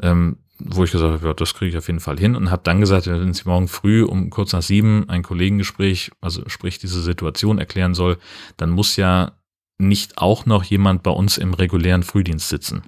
Ähm, 0.00 0.38
wo 0.58 0.82
ich 0.82 0.90
gesagt 0.90 1.12
habe, 1.12 1.26
ja, 1.26 1.34
das 1.34 1.54
kriege 1.54 1.70
ich 1.70 1.78
auf 1.78 1.86
jeden 1.86 2.00
Fall 2.00 2.18
hin 2.18 2.34
und 2.34 2.50
habe 2.50 2.62
dann 2.64 2.80
gesagt, 2.80 3.06
wenn 3.06 3.32
Sie 3.32 3.42
morgen 3.46 3.68
früh 3.68 4.02
um 4.02 4.30
kurz 4.30 4.52
nach 4.52 4.62
sieben 4.62 5.08
ein 5.08 5.22
Kollegengespräch, 5.22 6.10
also 6.20 6.42
sprich 6.48 6.78
diese 6.78 7.00
Situation 7.00 7.58
erklären 7.58 7.94
soll, 7.94 8.18
dann 8.56 8.70
muss 8.70 8.96
ja 8.96 9.32
nicht 9.78 10.18
auch 10.18 10.44
noch 10.44 10.64
jemand 10.64 11.04
bei 11.04 11.10
uns 11.12 11.38
im 11.38 11.54
regulären 11.54 12.02
Frühdienst 12.02 12.48
sitzen. 12.48 12.82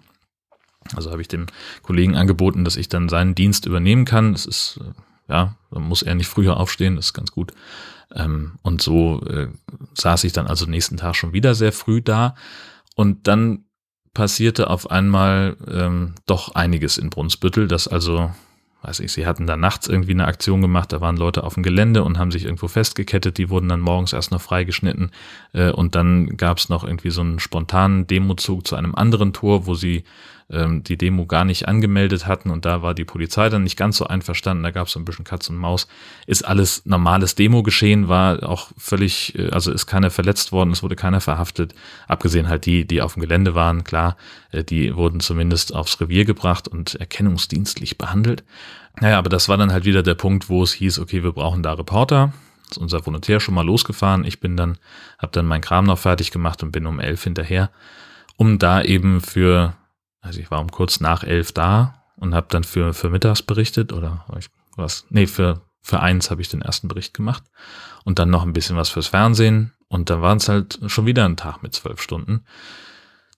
Also 0.96 1.12
habe 1.12 1.22
ich 1.22 1.28
dem 1.28 1.46
Kollegen 1.82 2.16
angeboten, 2.16 2.64
dass 2.64 2.76
ich 2.76 2.88
dann 2.88 3.08
seinen 3.08 3.36
Dienst 3.36 3.66
übernehmen 3.66 4.04
kann. 4.04 4.32
Das 4.32 4.46
ist 4.46 4.80
ja, 5.28 5.56
dann 5.70 5.82
muss 5.82 6.02
er 6.02 6.14
nicht 6.14 6.28
früher 6.28 6.58
aufstehen, 6.58 6.96
das 6.96 7.06
ist 7.06 7.14
ganz 7.14 7.30
gut. 7.30 7.52
Ähm, 8.14 8.52
und 8.62 8.82
so 8.82 9.22
äh, 9.26 9.48
saß 9.94 10.24
ich 10.24 10.32
dann 10.32 10.46
also 10.46 10.66
nächsten 10.66 10.96
Tag 10.96 11.16
schon 11.16 11.32
wieder 11.32 11.54
sehr 11.54 11.72
früh 11.72 12.02
da. 12.02 12.34
Und 12.96 13.26
dann 13.26 13.64
passierte 14.12 14.70
auf 14.70 14.90
einmal 14.90 15.56
ähm, 15.68 16.14
doch 16.26 16.54
einiges 16.54 16.98
in 16.98 17.10
Brunsbüttel, 17.10 17.66
dass 17.66 17.88
also, 17.88 18.30
weiß 18.82 19.00
ich, 19.00 19.12
sie 19.12 19.26
hatten 19.26 19.46
da 19.46 19.56
nachts 19.56 19.88
irgendwie 19.88 20.12
eine 20.12 20.26
Aktion 20.26 20.62
gemacht, 20.62 20.92
da 20.92 21.00
waren 21.00 21.16
Leute 21.16 21.42
auf 21.42 21.54
dem 21.54 21.64
Gelände 21.64 22.04
und 22.04 22.18
haben 22.18 22.30
sich 22.30 22.44
irgendwo 22.44 22.68
festgekettet, 22.68 23.38
die 23.38 23.50
wurden 23.50 23.68
dann 23.68 23.80
morgens 23.80 24.12
erst 24.12 24.30
noch 24.30 24.40
freigeschnitten 24.40 25.10
äh, 25.52 25.70
und 25.70 25.96
dann 25.96 26.36
gab 26.36 26.58
es 26.58 26.68
noch 26.68 26.84
irgendwie 26.84 27.10
so 27.10 27.22
einen 27.22 27.40
spontanen 27.40 28.06
Demozug 28.06 28.66
zu 28.66 28.76
einem 28.76 28.94
anderen 28.94 29.32
Tor, 29.32 29.66
wo 29.66 29.74
sie 29.74 30.04
ähm, 30.50 30.84
die 30.84 30.98
Demo 30.98 31.26
gar 31.26 31.44
nicht 31.44 31.68
angemeldet 31.68 32.26
hatten 32.26 32.50
und 32.50 32.64
da 32.64 32.82
war 32.82 32.94
die 32.94 33.04
Polizei 33.04 33.48
dann 33.48 33.62
nicht 33.62 33.76
ganz 33.76 33.96
so 33.96 34.06
einverstanden, 34.06 34.62
da 34.62 34.70
gab 34.70 34.86
es 34.86 34.92
so 34.92 35.00
ein 35.00 35.04
bisschen 35.04 35.24
Katz 35.24 35.48
und 35.48 35.56
Maus. 35.56 35.86
Ist 36.26 36.44
alles 36.44 36.84
normales 36.84 37.34
Demo 37.34 37.62
geschehen, 37.62 38.08
war 38.08 38.48
auch 38.48 38.68
völlig, 38.76 39.38
äh, 39.38 39.50
also 39.50 39.72
ist 39.72 39.86
keiner 39.86 40.10
verletzt 40.10 40.52
worden, 40.52 40.70
es 40.70 40.82
wurde 40.82 40.96
keiner 40.96 41.20
verhaftet, 41.20 41.74
abgesehen 42.08 42.48
halt 42.48 42.66
die, 42.66 42.86
die 42.86 43.02
auf 43.02 43.14
dem 43.14 43.22
Gelände 43.22 43.54
waren, 43.54 43.84
klar, 43.84 44.16
äh, 44.50 44.64
die 44.64 44.94
wurden 44.94 45.20
zumindest 45.20 45.74
aufs 45.74 46.00
Revier 46.00 46.24
gebracht 46.24 46.68
und 46.68 46.94
erkennungsdienstlich 46.94 47.98
behandelt. 47.98 48.44
Naja, 49.00 49.18
aber 49.18 49.28
das 49.28 49.48
war 49.48 49.56
dann 49.56 49.72
halt 49.72 49.84
wieder 49.84 50.02
der 50.02 50.14
Punkt, 50.14 50.48
wo 50.48 50.62
es 50.62 50.72
hieß, 50.72 50.98
okay, 51.00 51.22
wir 51.24 51.32
brauchen 51.32 51.62
da 51.62 51.72
Reporter, 51.72 52.32
ist 52.70 52.78
unser 52.78 53.04
Volontär 53.04 53.40
schon 53.40 53.54
mal 53.54 53.66
losgefahren. 53.66 54.24
Ich 54.24 54.40
bin 54.40 54.56
dann, 54.56 54.78
habe 55.18 55.32
dann 55.32 55.46
mein 55.46 55.60
Kram 55.60 55.84
noch 55.84 55.98
fertig 55.98 56.30
gemacht 56.30 56.62
und 56.62 56.70
bin 56.70 56.86
um 56.86 57.00
elf 57.00 57.24
hinterher, 57.24 57.70
um 58.36 58.58
da 58.58 58.82
eben 58.82 59.20
für 59.20 59.74
also 60.24 60.40
ich 60.40 60.50
war 60.50 60.60
um 60.60 60.70
kurz 60.70 61.00
nach 61.00 61.22
elf 61.22 61.52
da 61.52 62.02
und 62.16 62.34
habe 62.34 62.46
dann 62.50 62.64
für, 62.64 62.94
für 62.94 63.10
mittags 63.10 63.42
berichtet 63.42 63.92
oder 63.92 64.24
was, 64.76 65.04
nee, 65.10 65.26
für, 65.26 65.60
für 65.82 66.00
eins 66.00 66.30
habe 66.30 66.40
ich 66.40 66.48
den 66.48 66.62
ersten 66.62 66.88
Bericht 66.88 67.14
gemacht 67.14 67.44
und 68.04 68.18
dann 68.18 68.30
noch 68.30 68.42
ein 68.42 68.54
bisschen 68.54 68.76
was 68.76 68.88
fürs 68.88 69.08
Fernsehen 69.08 69.72
und 69.88 70.10
dann 70.10 70.22
waren 70.22 70.38
es 70.38 70.48
halt 70.48 70.80
schon 70.86 71.06
wieder 71.06 71.26
ein 71.26 71.36
Tag 71.36 71.62
mit 71.62 71.74
zwölf 71.74 72.00
Stunden. 72.00 72.44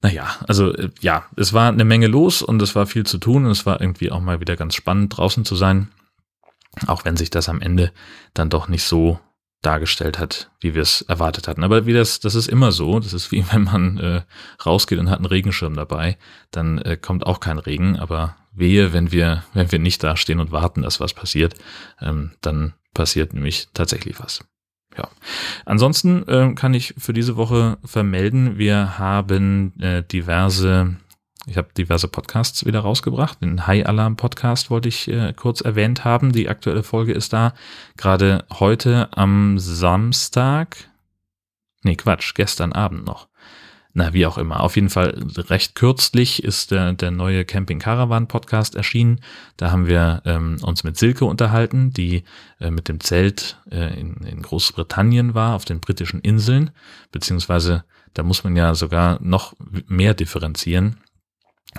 Naja, 0.01 0.29
also 0.47 0.73
äh, 0.73 0.91
ja, 1.01 1.25
es 1.37 1.53
war 1.53 1.69
eine 1.69 1.85
Menge 1.85 2.07
los 2.07 2.41
und 2.41 2.63
es 2.63 2.75
war 2.77 2.87
viel 2.87 3.05
zu 3.05 3.19
tun 3.19 3.45
und 3.45 3.51
es 3.51 3.67
war 3.67 3.81
irgendwie 3.81 4.13
auch 4.13 4.21
mal 4.21 4.41
wieder 4.41 4.57
ganz 4.57 4.75
spannend 4.75 5.17
draußen 5.17 5.45
zu 5.45 5.57
sein, 5.57 5.89
auch 6.87 7.05
wenn 7.05 7.17
sich 7.17 7.31
das 7.31 7.49
am 7.49 7.61
Ende 7.61 7.93
dann 8.33 8.49
doch 8.49 8.69
nicht 8.69 8.85
so 8.85 9.19
dargestellt 9.63 10.19
hat, 10.19 10.51
wie 10.61 10.75
wir 10.75 10.83
es 10.83 11.03
erwartet 11.03 11.49
hatten. 11.49 11.65
Aber 11.65 11.87
wie 11.87 11.93
das, 11.93 12.21
das 12.21 12.35
ist 12.35 12.49
immer 12.49 12.73
so. 12.73 13.01
Das 13.01 13.13
ist 13.13 13.33
wie 13.33 13.45
wenn 13.53 13.65
man 13.65 13.99
äh, 13.99 14.23
rausgeht 14.65 14.99
und 14.99 15.11
hat 15.11 15.19
einen 15.19 15.27
Regenschirm 15.27 15.75
dabei, 15.75 16.19
dann 16.51 16.79
äh, 16.79 16.97
kommt 16.97 17.27
auch 17.27 17.41
kein 17.41 17.59
Regen. 17.59 17.99
Aber 17.99 18.37
wehe, 18.53 18.93
wenn 18.93 19.13
wir, 19.13 19.45
wenn 19.55 19.71
wir 19.71 19.79
nicht 19.79 20.03
da 20.03 20.17
stehen 20.17 20.41
und 20.41 20.53
warten, 20.53 20.83
dass 20.83 21.01
was 21.01 21.15
passiert, 21.15 21.55
ähm, 22.01 22.33
dann 22.41 22.75
passiert 22.95 23.35
nämlich 23.35 23.69
tatsächlich 23.75 24.21
was. 24.21 24.45
Ja. 24.97 25.09
Ansonsten 25.67 26.27
äh, 26.27 26.55
kann 26.55 26.73
ich 26.73 26.95
für 26.97 27.13
diese 27.13 27.37
Woche 27.37 27.77
vermelden, 27.85 28.57
wir 28.57 28.99
haben 28.99 29.79
äh, 29.81 30.03
diverse 30.03 30.97
ich 31.47 31.57
habe 31.57 31.69
diverse 31.77 32.09
Podcasts 32.09 32.67
wieder 32.67 32.81
rausgebracht. 32.81 33.41
Den 33.41 33.69
High 33.69 33.87
Alarm 33.87 34.17
Podcast 34.17 34.69
wollte 34.69 34.89
ich 34.89 35.07
äh, 35.07 35.33
kurz 35.33 35.61
erwähnt 35.61 36.05
haben. 36.05 36.33
Die 36.33 36.49
aktuelle 36.49 36.83
Folge 36.83 37.13
ist 37.13 37.33
da. 37.33 37.55
Gerade 37.97 38.45
heute 38.53 39.09
am 39.17 39.57
Samstag. 39.59 40.91
Nee, 41.83 41.95
Quatsch, 41.95 42.35
gestern 42.35 42.73
Abend 42.73 43.07
noch. 43.07 43.29
Na, 43.95 44.13
wie 44.13 44.27
auch 44.27 44.39
immer. 44.39 44.61
Auf 44.61 44.75
jeden 44.75 44.91
Fall 44.91 45.25
recht 45.37 45.77
kürzlich 45.77 46.43
ist 46.43 46.73
der, 46.73 46.93
der 46.95 47.13
neue 47.13 47.45
Camping 47.45 47.79
Caravan 47.79 48.27
Podcast 48.27 48.75
erschienen. 48.75 49.21
Da 49.57 49.71
haben 49.71 49.87
wir 49.87 50.23
ähm, 50.27 50.59
uns 50.63 50.83
mit 50.83 50.99
Silke 50.99 51.27
unterhalten, 51.27 51.93
die 51.93 52.25
äh, 52.61 52.71
mit 52.71 52.89
dem 52.89 52.99
Zelt 52.99 53.59
äh, 53.71 53.99
in, 53.99 54.17
in 54.17 54.43
Großbritannien 54.43 55.35
war, 55.35 55.55
auf 55.55 55.65
den 55.65 55.79
britischen 55.79 56.21
Inseln. 56.21 56.73
Beziehungsweise 57.13 57.85
da 58.15 58.25
muss 58.25 58.43
man 58.43 58.57
ja 58.57 58.75
sogar 58.75 59.19
noch 59.23 59.55
mehr 59.87 60.13
differenzieren 60.13 60.99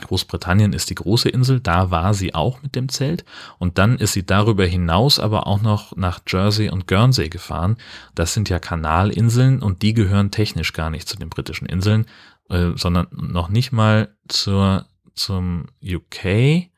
Großbritannien 0.01 0.73
ist 0.73 0.89
die 0.89 0.95
große 0.95 1.29
Insel, 1.29 1.59
da 1.59 1.91
war 1.91 2.13
sie 2.13 2.33
auch 2.33 2.61
mit 2.61 2.75
dem 2.75 2.89
Zelt 2.89 3.25
und 3.59 3.77
dann 3.77 3.97
ist 3.97 4.13
sie 4.13 4.25
darüber 4.25 4.65
hinaus 4.65 5.19
aber 5.19 5.47
auch 5.47 5.61
noch 5.61 5.95
nach 5.95 6.19
Jersey 6.27 6.69
und 6.69 6.87
Guernsey 6.87 7.29
gefahren. 7.29 7.77
Das 8.15 8.33
sind 8.33 8.49
ja 8.49 8.59
Kanalinseln 8.59 9.61
und 9.61 9.81
die 9.81 9.93
gehören 9.93 10.31
technisch 10.31 10.73
gar 10.73 10.89
nicht 10.89 11.07
zu 11.07 11.17
den 11.17 11.29
britischen 11.29 11.67
Inseln, 11.67 12.05
äh, 12.49 12.71
sondern 12.75 13.07
noch 13.11 13.49
nicht 13.49 13.71
mal 13.71 14.15
zur, 14.27 14.85
zum 15.15 15.65
UK. 15.83 16.69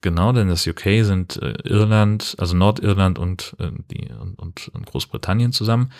Genau, 0.00 0.32
denn 0.32 0.48
das 0.48 0.66
UK 0.66 1.02
sind 1.02 1.36
äh, 1.38 1.54
Irland, 1.64 2.36
also 2.38 2.54
Nordirland 2.54 3.18
und, 3.18 3.56
äh, 3.58 3.70
die, 3.90 4.10
und, 4.12 4.38
und, 4.38 4.68
und 4.68 4.86
Großbritannien 4.86 5.52
zusammen. 5.52 5.90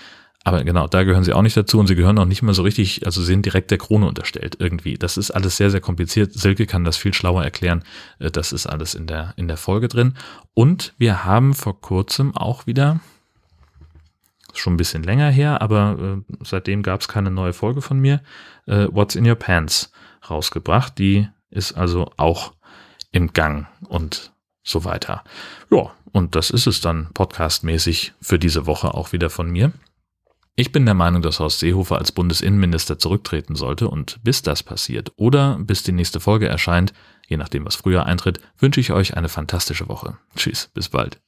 Aber 0.47 0.63
genau, 0.63 0.87
da 0.87 1.05
gehören 1.05 1.25
sie 1.25 1.33
auch 1.33 1.41
nicht 1.41 1.57
dazu 1.57 1.81
und 1.81 1.87
sie 1.87 1.95
gehören 1.95 2.19
auch 2.19 2.27
nicht 2.27 2.43
mehr 2.43 2.53
so 2.53 2.63
richtig, 2.63 3.07
also 3.07 3.23
sind 3.23 3.47
direkt 3.47 3.71
der 3.71 3.79
Krone 3.79 4.07
unterstellt 4.07 4.57
irgendwie. 4.59 4.99
Das 4.99 5.17
ist 5.17 5.31
alles 5.31 5.57
sehr, 5.57 5.71
sehr 5.71 5.81
kompliziert. 5.81 6.35
Silke 6.35 6.67
kann 6.67 6.85
das 6.85 6.99
viel 6.99 7.15
schlauer 7.15 7.43
erklären. 7.43 7.83
Äh, 8.19 8.31
das 8.31 8.53
ist 8.53 8.67
alles 8.67 8.95
in 8.95 9.07
der, 9.07 9.33
in 9.37 9.49
der 9.49 9.57
Folge 9.57 9.89
drin. 9.89 10.15
Und 10.53 10.93
wir 10.99 11.25
haben 11.25 11.55
vor 11.55 11.81
kurzem 11.81 12.37
auch 12.37 12.67
wieder, 12.67 13.01
schon 14.53 14.75
ein 14.75 14.77
bisschen 14.77 15.03
länger 15.03 15.31
her, 15.31 15.63
aber 15.63 15.97
äh, 16.29 16.35
seitdem 16.45 16.83
gab 16.83 17.01
es 17.01 17.09
keine 17.09 17.31
neue 17.31 17.55
Folge 17.55 17.81
von 17.81 17.99
mir, 17.99 18.21
äh, 18.67 18.87
What's 18.91 19.17
in 19.17 19.27
Your 19.27 19.37
Pants 19.37 19.93
rausgebracht. 20.29 20.99
Die 20.99 21.27
ist 21.51 21.73
also 21.73 22.11
auch 22.19 22.53
im 23.13 23.33
Gang 23.33 23.67
und 23.89 24.33
so 24.63 24.85
weiter. 24.85 25.25
Ja, 25.71 25.91
und 26.13 26.37
das 26.37 26.51
ist 26.51 26.67
es 26.67 26.83
dann 26.83 27.09
podcastmäßig 27.15 28.13
für 28.21 28.39
diese 28.39 28.67
Woche 28.67 28.93
auch 28.93 29.13
wieder 29.13 29.31
von 29.31 29.51
mir. 29.51 29.73
Ich 30.57 30.71
bin 30.71 30.85
der 30.85 30.95
Meinung, 30.95 31.21
dass 31.21 31.41
Horst 31.41 31.59
Seehofer 31.59 31.99
als 31.99 32.13
Bundesinnenminister 32.13 32.97
zurücktreten 32.97 33.57
sollte 33.57 33.89
und 33.89 34.21
bis 34.23 34.43
das 34.43 34.63
passiert 34.63 35.13
oder 35.17 35.59
bis 35.59 35.83
die 35.83 35.91
nächste 35.91 36.21
Folge 36.21 36.47
erscheint, 36.47 36.93
je 37.27 37.37
nachdem 37.37 37.67
was 37.67 37.75
früher 37.75 38.07
eintritt, 38.07 38.41
wünsche 38.59 38.79
ich 38.79 38.93
euch 38.93 39.17
eine 39.17 39.29
fantastische 39.29 39.89
Woche. 39.89 40.17
Tschüss, 40.37 40.71
bis 40.73 40.89
bald. 40.89 41.21